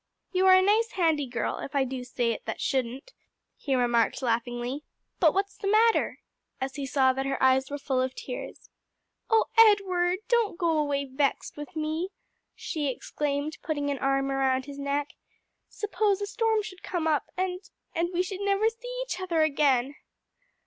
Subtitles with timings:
[0.31, 3.13] "You are a nice, handy girl, if I do say it that shouldn't,"
[3.55, 4.83] he remarked laughingly.
[5.19, 6.17] "But what's the matter?"
[6.59, 8.71] as he saw that her eyes were full of tears.
[9.29, 12.09] "O Edward, don't go away vexed with me!"
[12.55, 15.09] she exclaimed, putting an arm around his neck.
[15.69, 17.61] "Suppose a storm should come up, and
[17.93, 19.93] and we should never see each other again."